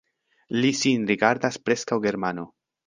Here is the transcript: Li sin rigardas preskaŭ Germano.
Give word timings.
Li 0.63 0.71
sin 0.79 1.05
rigardas 1.11 1.63
preskaŭ 1.69 2.03
Germano. 2.09 2.53